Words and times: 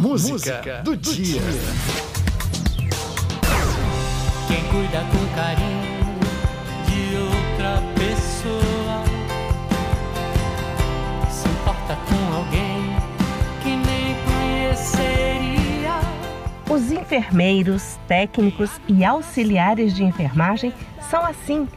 música, 0.00 0.32
música 0.32 0.82
do, 0.82 0.96
do 0.96 1.12
dia. 1.12 1.40
dia. 1.40 1.50
Quem 4.48 4.64
cuida 4.68 5.04
com 5.12 5.26
carinho 5.36 6.18
de 6.86 7.16
outra 7.16 7.82
pessoa 7.94 9.04
se 11.30 11.46
importa 11.48 11.96
com 12.08 12.34
alguém 12.34 12.96
que 13.62 13.76
nem 13.76 14.16
conheceria. 14.24 16.00
Os 16.70 16.90
enfermeiros, 16.90 17.98
técnicos 18.08 18.70
e 18.88 19.04
auxiliares 19.04 19.94
de 19.94 20.02
enfermagem 20.02 20.72
são 21.10 21.24
assim. 21.24 21.68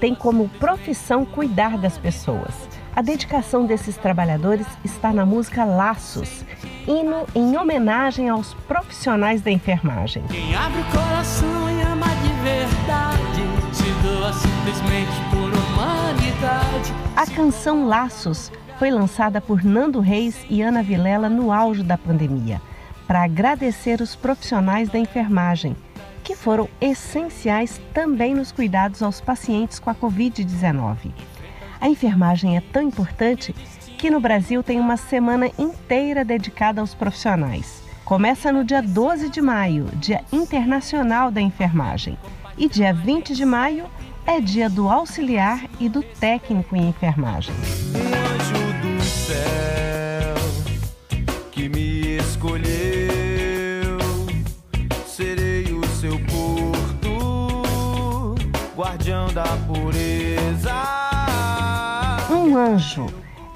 Têm 0.00 0.14
como 0.14 0.48
profissão 0.60 1.24
cuidar 1.24 1.78
das 1.78 1.96
pessoas. 1.96 2.54
A 2.94 3.02
dedicação 3.02 3.66
desses 3.66 3.96
trabalhadores 3.96 4.66
está 4.84 5.12
na 5.12 5.24
música 5.24 5.64
Laços, 5.64 6.44
hino 6.86 7.26
em 7.34 7.56
homenagem 7.56 8.28
aos 8.28 8.54
profissionais 8.66 9.42
da 9.42 9.50
enfermagem. 9.50 10.22
Quem 10.28 10.54
abre 10.54 10.80
o 10.80 10.84
coração 10.84 11.70
e 11.70 11.82
ama 11.82 12.06
de 12.06 12.32
verdade, 12.42 13.42
se 13.72 13.90
doa 14.02 14.32
simplesmente 14.32 15.12
por 15.30 15.48
humanidade. 15.48 16.94
A 17.16 17.26
canção 17.26 17.86
Laços 17.86 18.50
foi 18.78 18.90
lançada 18.90 19.40
por 19.40 19.64
Nando 19.64 20.00
Reis 20.00 20.36
e 20.48 20.62
Ana 20.62 20.82
Vilela 20.82 21.28
no 21.28 21.52
auge 21.52 21.82
da 21.82 21.98
pandemia, 21.98 22.60
para 23.06 23.24
agradecer 23.24 24.00
os 24.00 24.14
profissionais 24.14 24.88
da 24.88 24.98
enfermagem, 24.98 25.74
que 26.22 26.36
foram 26.36 26.68
essenciais 26.80 27.80
também 27.92 28.34
nos 28.34 28.52
cuidados 28.52 29.02
aos 29.02 29.20
pacientes 29.20 29.78
com 29.78 29.90
a 29.90 29.94
Covid-19. 29.94 31.10
A 31.80 31.88
enfermagem 31.88 32.56
é 32.56 32.60
tão 32.60 32.82
importante 32.82 33.54
que 33.98 34.10
no 34.10 34.20
Brasil 34.20 34.62
tem 34.62 34.78
uma 34.78 34.96
semana 34.96 35.50
inteira 35.58 36.24
dedicada 36.24 36.80
aos 36.80 36.94
profissionais. 36.94 37.82
Começa 38.04 38.52
no 38.52 38.64
dia 38.64 38.80
12 38.80 39.28
de 39.28 39.42
maio, 39.42 39.86
Dia 39.96 40.22
Internacional 40.32 41.32
da 41.32 41.40
Enfermagem. 41.40 42.16
E 42.56 42.68
dia 42.68 42.94
20 42.94 43.34
de 43.34 43.44
maio 43.44 43.86
é 44.24 44.40
dia 44.40 44.70
do 44.70 44.88
auxiliar 44.88 45.64
e 45.80 45.88
do 45.88 46.02
técnico 46.02 46.76
em 46.76 46.88
enfermagem. 46.88 47.52
Um 47.92 47.98
anjo 48.14 48.72
do 48.82 49.02
céu 49.02 50.34
que 51.50 51.68
me 51.68 52.18
escolheu, 52.18 53.98
serei 55.06 55.72
o 55.72 55.84
seu 55.88 56.18
porto, 56.20 57.08
guardião 58.76 59.26
da 59.32 59.56
pureza. 59.66 60.72
Um 62.30 62.56
anjo 62.56 63.06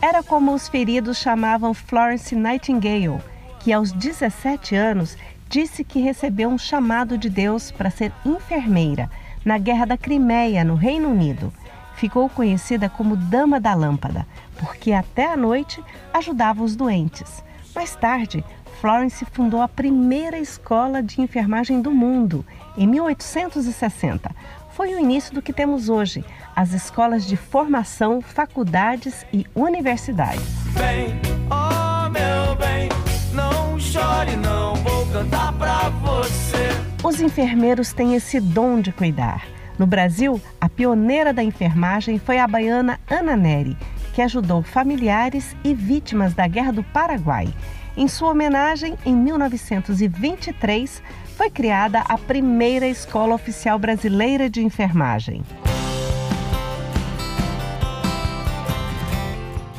era 0.03 0.21
como 0.21 0.53
os 0.53 0.69
feridos 0.69 1.17
chamavam 1.19 1.73
Florence 1.73 2.35
Nightingale, 2.35 3.23
que 3.61 3.73
aos 3.73 3.93
17 3.93 4.75
anos 4.75 5.17
disse 5.49 5.85
que 5.85 6.01
recebeu 6.01 6.49
um 6.49 6.59
chamado 6.59 7.17
de 7.17 7.31
Deus 7.31 7.71
para 7.71 7.89
ser 7.89 8.13
enfermeira 8.27 9.09
na 9.45 9.59
Guerra 9.59 9.87
da 9.87 9.97
Crimeia, 9.97 10.65
no 10.65 10.75
Reino 10.75 11.09
Unido. 11.09 11.53
Ficou 11.95 12.29
conhecida 12.29 12.89
como 12.89 13.15
Dama 13.15 13.61
da 13.61 13.75
Lâmpada, 13.75 14.27
porque 14.59 14.93
até 14.93 15.33
a 15.33 15.37
noite 15.37 15.81
ajudava 16.13 16.65
os 16.65 16.75
doentes. 16.75 17.45
Mais 17.73 17.95
tarde, 17.95 18.45
Florence 18.81 19.25
fundou 19.27 19.61
a 19.61 19.69
primeira 19.69 20.39
escola 20.39 21.03
de 21.03 21.21
enfermagem 21.21 21.81
do 21.81 21.91
mundo, 21.91 22.45
em 22.77 22.87
1860. 22.87 24.35
Foi 24.73 24.95
o 24.95 24.99
início 24.99 25.35
do 25.35 25.43
que 25.43 25.53
temos 25.53 25.89
hoje, 25.89 26.25
as 26.57 26.73
escolas 26.73 27.27
de 27.27 27.37
formação, 27.37 28.21
faculdades 28.21 29.27
e 29.33 29.47
universidades. 29.55 30.43
Bem, 30.75 31.21
oh 31.51 32.09
meu 32.09 32.57
bem, 32.57 32.89
não 33.35 33.79
chore 33.79 34.37
não, 34.37 34.75
vou 34.77 35.07
cantar 35.07 35.53
pra 35.53 35.91
você. 35.91 36.69
Os 37.05 37.21
enfermeiros 37.21 37.93
têm 37.93 38.15
esse 38.15 38.41
dom 38.41 38.81
de 38.81 38.93
cuidar. 38.93 39.45
No 39.79 39.87
Brasil, 39.87 40.41
a 40.61 40.69
pioneira 40.69 41.33
da 41.33 41.43
enfermagem 41.43 42.19
foi 42.19 42.39
a 42.39 42.47
baiana 42.47 43.01
Ana 43.11 43.37
Neri, 43.37 43.77
que 44.15 44.23
ajudou 44.23 44.63
familiares 44.63 45.57
e 45.65 45.75
vítimas 45.75 46.35
da 46.35 46.47
Guerra 46.47 46.73
do 46.73 46.83
Paraguai. 46.83 47.53
Em 47.95 48.09
sua 48.09 48.31
homenagem, 48.31 48.97
em 49.05 49.15
1923, 49.15 51.03
foi 51.37 51.51
criada 51.51 52.01
a 52.01 52.17
primeira 52.17 52.87
Escola 52.87 53.35
Oficial 53.35 53.79
Brasileira 53.79 54.49
de 54.49 54.63
Enfermagem. 54.63 55.43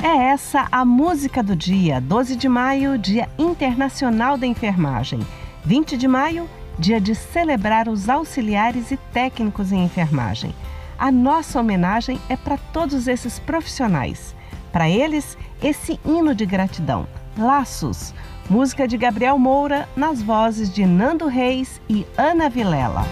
É 0.00 0.28
essa 0.28 0.68
a 0.70 0.84
música 0.84 1.42
do 1.42 1.56
dia, 1.56 2.00
12 2.00 2.36
de 2.36 2.48
maio, 2.48 2.96
Dia 2.96 3.28
Internacional 3.36 4.36
da 4.36 4.46
Enfermagem. 4.46 5.18
20 5.64 5.96
de 5.96 6.06
maio, 6.06 6.48
dia 6.78 7.00
de 7.00 7.16
celebrar 7.16 7.88
os 7.88 8.08
auxiliares 8.08 8.92
e 8.92 8.96
técnicos 9.12 9.72
em 9.72 9.82
enfermagem. 9.82 10.54
A 10.96 11.10
nossa 11.10 11.58
homenagem 11.58 12.20
é 12.28 12.36
para 12.36 12.58
todos 12.58 13.08
esses 13.08 13.40
profissionais. 13.40 14.36
Para 14.70 14.88
eles, 14.88 15.36
esse 15.60 15.98
hino 16.04 16.34
de 16.34 16.46
gratidão. 16.46 17.08
Laços, 17.38 18.14
música 18.48 18.86
de 18.86 18.96
Gabriel 18.96 19.38
Moura, 19.38 19.88
nas 19.96 20.22
vozes 20.22 20.72
de 20.72 20.86
Nando 20.86 21.26
Reis 21.26 21.80
e 21.88 22.06
Ana 22.16 22.48
Vilela. 22.48 23.04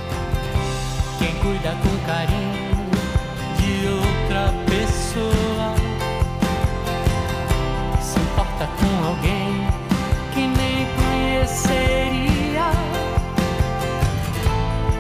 Quem 1.19 1.35
cuida 1.37 1.71
com 1.83 2.07
carinho 2.07 2.91
de 3.57 3.89
outra 3.89 4.53
pessoa 4.67 5.75
se 8.01 8.19
importa 8.21 8.69
com 8.79 9.07
alguém 9.09 9.67
que 10.33 10.41
nem 10.41 10.87
conheceria. 10.97 12.71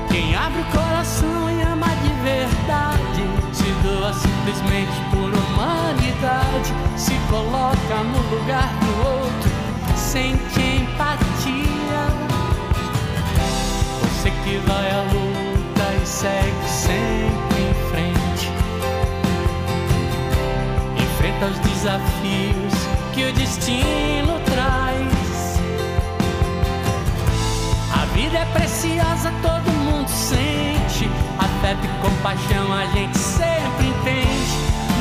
Quem 0.08 0.34
abre 0.34 0.60
o 0.60 0.64
coração 0.66 1.50
e 1.50 1.62
ama 1.62 1.88
de 1.88 2.12
verdade 2.22 3.22
se 3.52 3.70
doa 3.82 4.12
simplesmente 4.12 5.00
por 5.10 5.30
humanidade, 5.30 6.72
se 6.96 7.14
coloca 7.30 8.02
no 8.04 8.36
lugar 8.36 8.68
do 8.80 9.01
sente 10.12 10.60
empatia. 10.60 12.02
Você 14.02 14.30
que 14.44 14.58
vai 14.66 14.90
à 14.90 15.02
luta 15.04 16.02
e 16.02 16.06
segue 16.06 16.68
sempre 16.68 17.62
em 17.62 17.74
frente, 17.88 18.50
enfrenta 21.02 21.46
os 21.46 21.58
desafios 21.60 22.74
que 23.14 23.24
o 23.24 23.32
destino 23.32 24.38
traz. 24.44 25.58
A 27.94 28.04
vida 28.14 28.36
é 28.36 28.44
preciosa, 28.52 29.32
todo 29.40 29.72
mundo 29.72 30.08
sente. 30.10 31.08
Afeto 31.38 31.86
e 31.86 32.06
compaixão 32.06 32.70
a 32.70 32.84
gente 32.92 33.16
sempre 33.16 33.86
entende. 33.86 34.52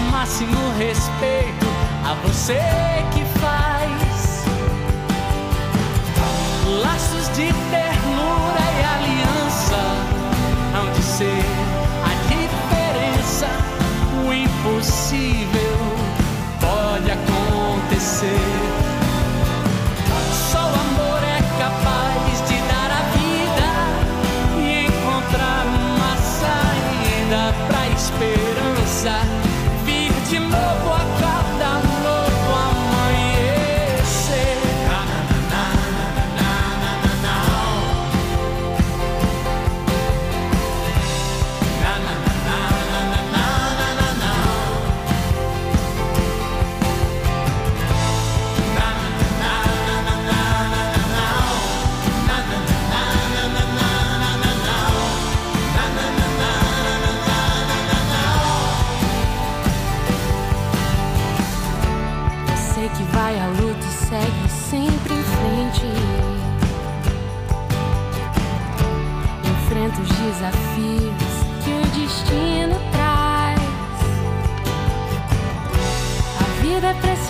Máximo 0.09 0.71
respeito 0.77 1.67
a 2.05 2.13
você 2.25 2.61
que 3.13 3.30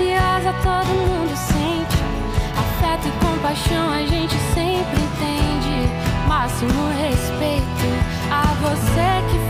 ansiosa 0.02 0.54
todo 0.64 0.88
mundo 0.88 1.36
sente. 1.36 1.98
Afeto 2.58 3.08
e 3.08 3.12
compaixão 3.26 3.92
a 3.92 4.02
gente 4.02 4.36
sempre 4.54 5.00
entende. 5.00 6.28
Máximo 6.28 6.90
respeito 7.00 7.62
a 8.32 8.54
você 8.62 9.32
que 9.32 9.41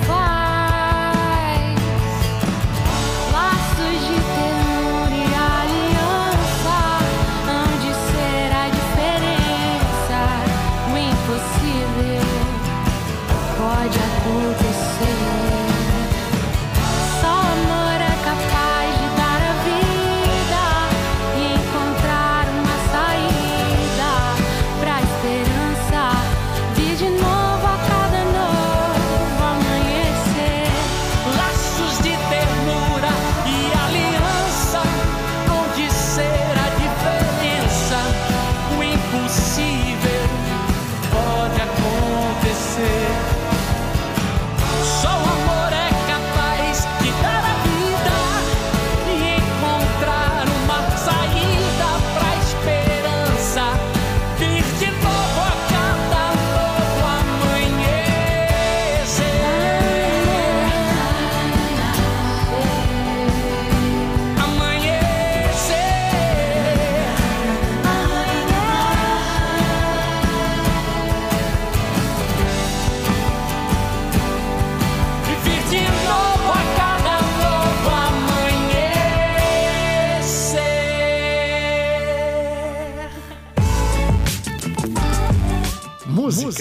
acontecer. 42.41 43.07
Só 45.01 45.09
o 45.09 45.30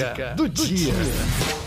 Música 0.00 0.34
do 0.34 0.48
dia. 0.48 1.59